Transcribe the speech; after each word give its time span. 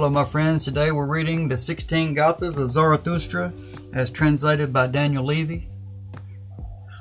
Hello, 0.00 0.08
my 0.08 0.24
friends. 0.24 0.64
Today 0.64 0.92
we're 0.92 1.06
reading 1.06 1.46
the 1.46 1.58
16 1.58 2.16
Gathas 2.16 2.56
of 2.56 2.72
Zarathustra 2.72 3.52
as 3.92 4.08
translated 4.08 4.72
by 4.72 4.86
Daniel 4.86 5.26
Levy. 5.26 5.68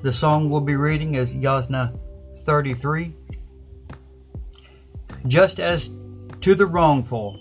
The 0.00 0.14
song 0.14 0.48
we'll 0.48 0.62
be 0.62 0.76
reading 0.76 1.14
is 1.14 1.34
Yasna 1.34 1.94
33. 2.46 3.12
Just 5.26 5.60
as 5.60 5.90
to 6.40 6.54
the 6.54 6.64
wrongful, 6.64 7.38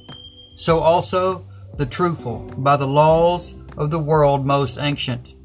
so 0.58 0.80
also 0.80 1.48
the 1.78 1.86
truthful, 1.86 2.40
by 2.58 2.76
the 2.76 2.86
laws 2.86 3.56
of 3.78 3.92
the 3.92 4.00
world 4.00 4.46
most 4.46 4.78
ancient. 4.78 5.36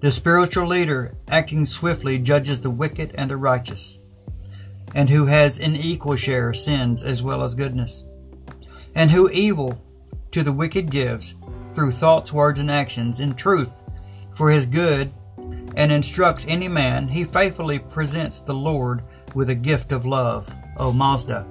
The 0.00 0.10
spiritual 0.10 0.66
leader, 0.66 1.16
acting 1.28 1.64
swiftly, 1.64 2.18
judges 2.18 2.58
the 2.58 2.70
wicked 2.70 3.14
and 3.14 3.30
the 3.30 3.36
righteous, 3.36 4.00
and 4.96 5.08
who 5.08 5.26
has 5.26 5.60
an 5.60 5.76
equal 5.76 6.16
share 6.16 6.48
of 6.48 6.56
sins 6.56 7.04
as 7.04 7.22
well 7.22 7.44
as 7.44 7.54
goodness 7.54 8.02
and 8.94 9.10
who 9.10 9.30
evil 9.30 9.80
to 10.30 10.42
the 10.42 10.52
wicked 10.52 10.90
gives 10.90 11.36
through 11.72 11.92
thoughts, 11.92 12.32
words, 12.32 12.58
and 12.58 12.70
actions 12.70 13.20
in 13.20 13.34
truth 13.34 13.84
for 14.34 14.50
his 14.50 14.66
good, 14.66 15.12
and 15.76 15.90
instructs 15.90 16.44
any 16.48 16.68
man, 16.68 17.08
he 17.08 17.24
faithfully 17.24 17.78
presents 17.78 18.40
the 18.40 18.54
Lord 18.54 19.02
with 19.34 19.50
a 19.50 19.54
gift 19.54 19.92
of 19.92 20.06
love, 20.06 20.52
O 20.76 20.92
Mazda. 20.92 21.46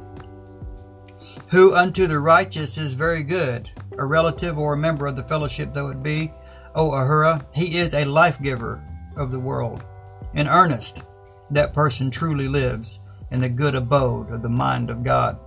Who 1.49 1.75
unto 1.75 2.07
the 2.07 2.19
righteous 2.19 2.77
is 2.77 2.93
very 2.93 3.23
good, 3.23 3.71
a 3.97 4.05
relative 4.05 4.57
or 4.57 4.73
a 4.73 4.77
member 4.77 5.07
of 5.07 5.15
the 5.15 5.23
fellowship 5.23 5.73
though 5.73 5.89
it 5.89 6.03
be, 6.03 6.31
O 6.75 6.91
Ahura, 6.91 7.45
he 7.53 7.77
is 7.77 7.93
a 7.93 8.05
life 8.05 8.41
giver 8.41 8.83
of 9.15 9.31
the 9.31 9.39
world. 9.39 9.83
In 10.33 10.47
earnest, 10.47 11.03
that 11.51 11.73
person 11.73 12.09
truly 12.09 12.47
lives 12.47 12.99
in 13.31 13.41
the 13.41 13.49
good 13.49 13.75
abode 13.75 14.31
of 14.31 14.41
the 14.41 14.49
mind 14.49 14.89
of 14.89 15.03
God. 15.03 15.39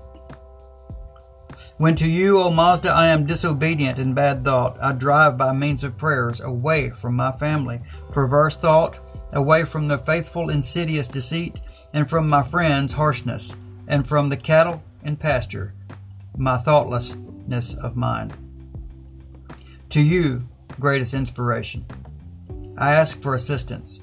When 1.79 1.95
to 1.97 2.11
you, 2.11 2.41
O 2.41 2.51
Mazda, 2.51 2.91
I 2.91 3.07
am 3.09 3.27
disobedient 3.27 3.99
in 3.99 4.15
bad 4.15 4.45
thought, 4.45 4.77
I 4.81 4.93
drive 4.93 5.37
by 5.37 5.53
means 5.53 5.85
of 5.85 5.97
prayers 5.97 6.41
away 6.41 6.91
from 6.91 7.17
my 7.17 7.33
family, 7.33 7.81
perverse 8.13 8.57
thought, 8.57 8.99
away 9.33 9.65
from 9.65 9.89
the 9.89 9.99
faithful 9.99 10.51
insidious 10.51 11.09
deceit, 11.09 11.61
and 11.93 12.09
from 12.09 12.29
my 12.29 12.43
friends' 12.43 12.93
harshness, 12.93 13.55
and 13.89 14.07
from 14.07 14.29
the 14.29 14.37
cattle 14.37 14.83
and 15.03 15.19
pasture, 15.19 15.75
my 16.37 16.57
thoughtlessness 16.57 17.75
of 17.75 17.97
mind. 17.97 18.35
To 19.91 20.03
you, 20.03 20.49
greatest 20.81 21.15
inspiration, 21.15 21.85
I 22.79 22.93
ask 22.93 23.23
for 23.23 23.35
assistance, 23.35 24.01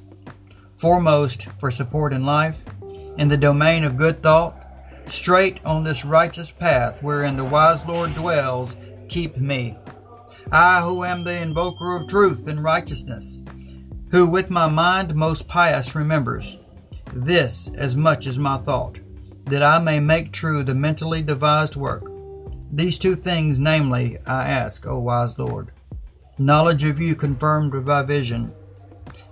foremost 0.78 1.48
for 1.60 1.70
support 1.70 2.14
in 2.14 2.26
life, 2.26 2.66
in 3.18 3.28
the 3.28 3.38
domain 3.38 3.84
of 3.84 3.98
good 3.98 4.24
thought, 4.24 4.63
straight 5.06 5.60
on 5.66 5.84
this 5.84 6.06
righteous 6.06 6.52
path 6.52 7.02
wherein 7.02 7.36
the 7.36 7.46
wise 7.46 7.86
Lord 7.86 8.14
dwells, 8.14 8.78
keep 9.08 9.38
me. 9.38 9.78
I 10.52 10.82
who 10.82 11.04
am 11.04 11.24
the 11.24 11.42
invoker 11.42 11.96
of 11.96 12.08
truth 12.08 12.48
and 12.48 12.64
righteousness, 12.64 13.44
who 14.12 14.30
with 14.30 14.50
my 14.50 14.68
mind 14.68 15.16
most 15.16 15.48
pious 15.48 15.96
remembers 15.96 16.60
this 17.14 17.70
as 17.76 17.96
much 17.96 18.26
as 18.26 18.40
my 18.40 18.58
thought, 18.58 18.98
that 19.46 19.62
I 19.62 19.80
may 19.80 20.00
make 20.00 20.32
true 20.32 20.64
the 20.64 20.76
mentally 20.76 21.22
devised 21.22 21.76
work. 21.76 22.10
These 22.72 22.98
two 22.98 23.16
things, 23.16 23.60
namely, 23.60 24.18
I 24.26 24.48
ask, 24.48 24.88
O 24.88 25.00
wise 25.00 25.38
Lord 25.38 25.72
knowledge 26.40 26.84
of 26.84 27.00
you 27.00 27.16
confirmed 27.16 27.86
by 27.86 28.02
vision, 28.02 28.52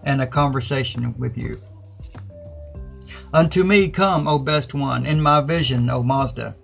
and 0.03 0.21
a 0.21 0.27
conversation 0.27 1.17
with 1.17 1.37
you. 1.37 1.59
Unto 3.33 3.63
me 3.63 3.87
come, 3.87 4.27
O 4.27 4.37
best 4.39 4.73
one, 4.73 5.05
in 5.05 5.21
my 5.21 5.39
vision, 5.39 5.89
O 5.89 6.03
Mazda, 6.03 6.57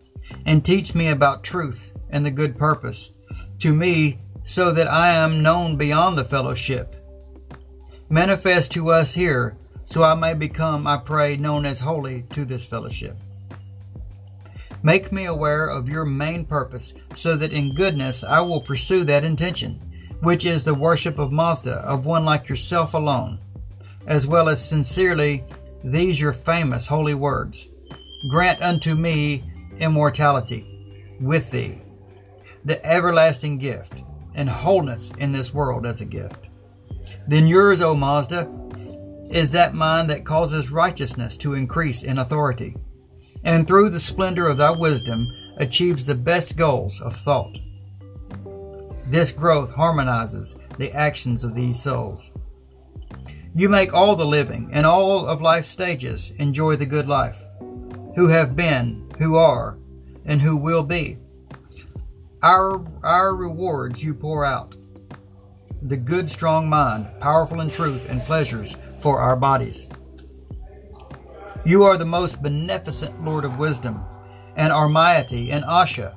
and 0.46 0.66
teach 0.66 0.94
me 0.94 1.08
about 1.08 1.44
truth 1.44 1.94
and 2.10 2.26
the 2.26 2.32
good 2.32 2.58
purpose, 2.58 3.12
to 3.60 3.74
me, 3.74 4.20
so 4.44 4.74
that 4.74 4.92
I 4.92 5.10
am 5.10 5.42
known 5.42 5.78
beyond 5.78 6.18
the 6.18 6.26
fellowship. 6.26 6.96
Manifest 8.10 8.72
to 8.74 8.90
us 8.90 9.14
here, 9.14 9.58
so 9.86 10.04
I 10.04 10.16
may 10.16 10.34
become, 10.34 10.88
I 10.88 10.98
pray, 10.98 11.38
known 11.38 11.66
as 11.66 11.80
holy 11.80 12.24
to 12.32 12.44
this 12.44 12.68
fellowship. 12.68 13.16
Make 14.84 15.12
me 15.14 15.26
aware 15.26 15.68
of 15.68 15.88
your 15.88 16.06
main 16.06 16.46
purpose, 16.46 16.94
so 17.14 17.38
that 17.38 17.54
in 17.54 17.76
goodness 17.76 18.26
I 18.26 18.42
will 18.42 18.62
pursue 18.62 19.06
that 19.06 19.24
intention, 19.24 19.80
which 20.22 20.46
is 20.46 20.66
the 20.66 20.76
worship 20.76 21.18
of 21.18 21.32
Mazda, 21.32 21.76
of 21.76 22.06
one 22.06 22.26
like 22.26 22.50
yourself 22.50 22.94
alone, 22.94 23.40
as 24.06 24.28
well 24.28 24.50
as 24.50 24.64
sincerely 24.64 25.46
these 25.92 26.20
your 26.20 26.34
famous 26.34 26.86
holy 26.86 27.14
words. 27.14 27.70
Grant 28.30 28.62
unto 28.62 28.94
me 28.94 29.42
immortality 29.80 31.16
with 31.22 31.50
thee, 31.50 31.80
the 32.66 32.86
everlasting 32.86 33.58
gift, 33.58 33.94
and 34.36 34.50
wholeness 34.50 35.12
in 35.12 35.32
this 35.32 35.54
world 35.54 35.86
as 35.86 36.02
a 36.02 36.06
gift. 36.06 36.50
Then 37.28 37.48
yours, 37.48 37.80
O 37.80 37.96
Mazda, 37.96 38.52
is 39.30 39.52
that 39.52 39.74
mind 39.74 40.10
that 40.10 40.26
causes 40.26 40.72
righteousness 40.72 41.38
to 41.38 41.54
increase 41.54 42.04
in 42.04 42.18
authority, 42.18 42.76
and 43.46 43.66
through 43.66 43.90
the 43.90 44.00
splendor 44.00 44.48
of 44.48 44.58
thy 44.58 44.72
wisdom 44.72 45.26
achieves 45.58 46.06
the 46.06 46.16
best 46.16 46.58
goals 46.58 47.00
of 47.00 47.16
thought. 47.16 47.58
This 49.06 49.32
growth 49.32 49.74
harmonizes 49.74 50.58
the 50.78 50.92
actions 50.92 51.46
of 51.46 51.56
these 51.56 51.82
souls 51.82 52.32
you 53.58 53.68
make 53.68 53.92
all 53.92 54.16
the 54.16 54.24
living 54.24 54.70
and 54.72 54.86
all 54.86 55.26
of 55.26 55.42
life's 55.42 55.68
stages 55.68 56.30
enjoy 56.38 56.76
the 56.76 56.86
good 56.86 57.08
life, 57.08 57.42
who 58.16 58.28
have 58.30 58.56
been, 58.56 59.10
who 59.18 59.36
are, 59.36 59.80
and 60.26 60.40
who 60.40 60.56
will 60.56 60.84
be. 60.84 61.18
Our, 62.44 62.86
our 63.02 63.36
rewards 63.36 64.04
you 64.04 64.14
pour 64.14 64.46
out. 64.46 64.76
The 65.82 65.98
good, 65.98 66.30
strong 66.30 66.70
mind, 66.70 67.08
powerful 67.20 67.62
in 67.62 67.72
truth 67.72 68.08
and 68.12 68.22
pleasures 68.22 68.76
for 69.00 69.20
our 69.20 69.36
bodies. 69.36 69.88
You 71.66 71.82
are 71.82 71.98
the 71.98 72.06
most 72.06 72.44
beneficent 72.44 73.26
Lord 73.26 73.44
of 73.44 73.58
wisdom, 73.58 74.06
and 74.56 74.72
Armaiti 74.72 75.52
and 75.52 75.66
Asha, 75.66 76.14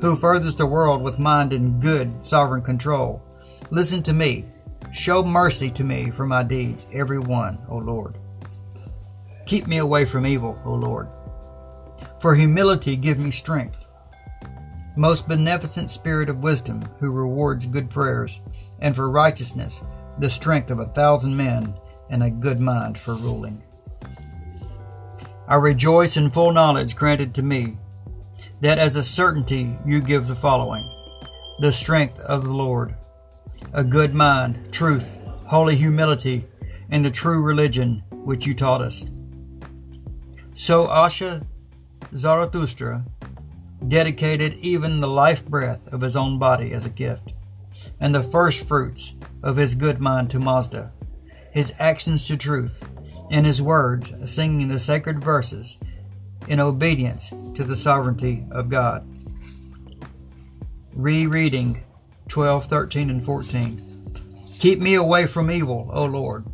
who 0.00 0.16
furthers 0.16 0.54
the 0.54 0.66
world 0.66 1.02
with 1.02 1.18
mind 1.18 1.52
and 1.52 1.78
good, 1.78 2.24
sovereign 2.24 2.62
control. 2.62 3.22
Listen 3.70 4.02
to 4.04 4.14
me, 4.14 4.46
Show 4.90 5.22
mercy 5.22 5.70
to 5.70 5.84
me 5.84 6.10
for 6.10 6.26
my 6.26 6.42
deeds, 6.42 6.86
every 6.92 7.18
one, 7.18 7.58
O 7.68 7.76
Lord. 7.76 8.16
Keep 9.44 9.66
me 9.66 9.78
away 9.78 10.04
from 10.04 10.26
evil, 10.26 10.58
O 10.64 10.74
Lord. 10.74 11.08
For 12.20 12.34
humility 12.34 12.96
give 12.96 13.18
me 13.18 13.30
strength. 13.30 13.88
Most 14.96 15.28
beneficent 15.28 15.90
spirit 15.90 16.30
of 16.30 16.42
wisdom, 16.42 16.82
who 16.98 17.12
rewards 17.12 17.66
good 17.66 17.88
prayers, 17.90 18.40
and 18.80 18.96
for 18.96 19.10
righteousness, 19.10 19.84
the 20.18 20.30
strength 20.30 20.70
of 20.70 20.80
a 20.80 20.86
thousand 20.86 21.36
men, 21.36 21.74
and 22.10 22.22
a 22.22 22.30
good 22.30 22.58
mind 22.58 22.98
for 22.98 23.14
ruling. 23.14 23.62
I 25.46 25.56
rejoice 25.56 26.16
in 26.16 26.30
full 26.30 26.52
knowledge 26.52 26.96
granted 26.96 27.34
to 27.34 27.42
me, 27.42 27.78
that 28.60 28.78
as 28.78 28.96
a 28.96 29.04
certainty 29.04 29.78
you 29.86 30.00
give 30.00 30.26
the 30.26 30.34
following 30.34 30.84
the 31.60 31.72
strength 31.72 32.20
of 32.20 32.44
the 32.44 32.54
Lord 32.54 32.94
a 33.74 33.84
good 33.84 34.14
mind, 34.14 34.72
truth, 34.72 35.16
holy 35.46 35.76
humility, 35.76 36.46
and 36.90 37.04
the 37.04 37.10
true 37.10 37.42
religion 37.42 38.02
which 38.10 38.46
you 38.46 38.54
taught 38.54 38.80
us. 38.80 39.06
So 40.54 40.86
Asha 40.86 41.46
Zarathustra 42.14 43.04
dedicated 43.86 44.54
even 44.54 45.00
the 45.00 45.06
life 45.06 45.46
breath 45.46 45.92
of 45.92 46.00
his 46.00 46.16
own 46.16 46.38
body 46.38 46.72
as 46.72 46.86
a 46.86 46.90
gift, 46.90 47.34
and 48.00 48.14
the 48.14 48.22
first 48.22 48.66
fruits 48.66 49.14
of 49.42 49.56
his 49.56 49.74
good 49.74 50.00
mind 50.00 50.30
to 50.30 50.40
Mazda, 50.40 50.92
his 51.52 51.72
actions 51.78 52.26
to 52.26 52.36
truth, 52.36 52.84
and 53.30 53.46
his 53.46 53.62
words 53.62 54.30
singing 54.30 54.68
the 54.68 54.78
sacred 54.78 55.22
verses 55.22 55.78
in 56.48 56.60
obedience 56.60 57.30
to 57.54 57.62
the 57.62 57.76
sovereignty 57.76 58.44
of 58.50 58.68
God. 58.68 59.06
Rereading 60.94 61.84
12, 62.28 62.66
13, 62.66 63.10
and 63.10 63.24
14. 63.24 63.84
Keep 64.58 64.80
me 64.80 64.94
away 64.94 65.26
from 65.26 65.50
evil, 65.50 65.88
O 65.92 66.04
Lord. 66.04 66.46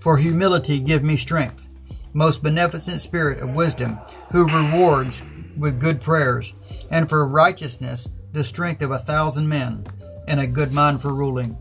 For 0.00 0.16
humility 0.16 0.80
give 0.80 1.02
me 1.02 1.16
strength. 1.16 1.68
Most 2.12 2.42
beneficent 2.42 3.00
spirit 3.00 3.40
of 3.40 3.56
wisdom, 3.56 3.98
who 4.32 4.46
rewards 4.46 5.22
with 5.56 5.80
good 5.80 6.00
prayers, 6.00 6.54
and 6.90 7.08
for 7.08 7.26
righteousness 7.26 8.08
the 8.32 8.44
strength 8.44 8.82
of 8.82 8.90
a 8.90 8.98
thousand 8.98 9.48
men, 9.48 9.86
and 10.26 10.40
a 10.40 10.46
good 10.46 10.72
mind 10.72 11.00
for 11.00 11.14
ruling. 11.14 11.56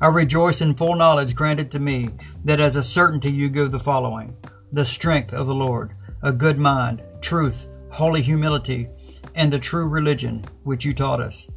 I 0.00 0.08
rejoice 0.08 0.60
in 0.60 0.74
full 0.74 0.96
knowledge 0.96 1.34
granted 1.34 1.70
to 1.72 1.78
me, 1.78 2.10
that 2.44 2.60
as 2.60 2.76
a 2.76 2.82
certainty 2.82 3.30
you 3.30 3.48
give 3.48 3.70
the 3.70 3.78
following 3.78 4.36
the 4.72 4.84
strength 4.84 5.32
of 5.32 5.46
the 5.46 5.54
Lord, 5.54 5.92
a 6.22 6.32
good 6.32 6.58
mind, 6.58 7.02
truth, 7.20 7.66
holy 7.90 8.22
humility, 8.22 8.88
and 9.34 9.52
the 9.52 9.58
true 9.58 9.88
religion 9.88 10.44
which 10.62 10.84
you 10.84 10.94
taught 10.94 11.20
us. 11.20 11.48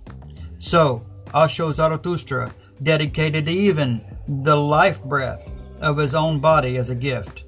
So, 0.64 1.06
Asho 1.34 1.74
Zarathustra 1.74 2.56
dedicated 2.82 3.50
even 3.50 4.02
the 4.28 4.56
life 4.56 5.04
breath 5.04 5.52
of 5.82 5.98
his 5.98 6.16
own 6.16 6.40
body 6.40 6.78
as 6.78 6.90
a 6.90 6.96
gift, 6.96 7.44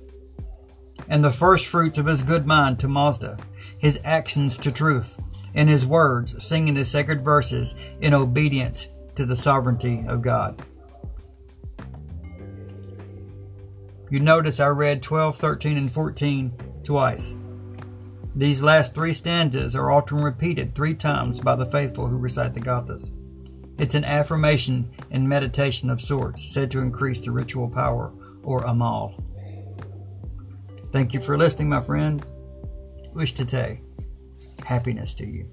and 1.08 1.24
the 1.24 1.32
first 1.32 1.68
fruits 1.68 1.98
of 1.98 2.08
his 2.08 2.24
good 2.24 2.46
mind 2.46 2.78
to 2.80 2.90
Mazda, 2.90 3.38
his 3.78 4.02
actions 4.04 4.58
to 4.58 4.70
truth, 4.70 5.18
and 5.54 5.70
His 5.70 5.86
words, 5.86 6.46
singing 6.46 6.74
the 6.74 6.84
sacred 6.84 7.24
verses 7.24 7.76
in 8.02 8.14
obedience 8.14 8.90
to 9.16 9.26
the 9.26 9.36
sovereignty 9.36 10.04
of 10.10 10.22
God. 10.22 10.62
You 14.10 14.20
notice 14.20 14.60
I 14.60 14.68
read 14.68 15.02
12, 15.02 15.38
13, 15.38 15.78
and 15.78 15.90
14 15.90 16.52
twice. 16.84 17.38
These 18.36 18.62
last 18.62 18.94
three 18.94 19.14
stanzas 19.14 19.76
are 19.76 19.92
often 19.92 20.18
repeated 20.18 20.76
three 20.76 20.94
times 20.94 21.40
by 21.40 21.56
the 21.56 21.66
faithful 21.66 22.08
who 22.08 22.18
recite 22.18 22.54
the 22.54 22.60
Gathas. 22.60 23.12
It's 23.80 23.96
an 23.96 24.04
affirmation 24.04 24.90
and 25.12 25.28
meditation 25.28 25.90
of 25.90 26.02
sorts, 26.02 26.44
said 26.54 26.70
to 26.72 26.82
increase 26.82 27.22
the 27.22 27.32
ritual 27.32 27.70
power, 27.70 28.12
or 28.44 28.64
amal. 28.64 29.24
Thank 30.92 31.14
you 31.14 31.22
for 31.22 31.38
listening, 31.38 31.70
my 31.70 31.82
friends. 31.82 32.34
Ushta 33.16 33.80
Happiness 34.66 35.14
to 35.14 35.26
you. 35.26 35.50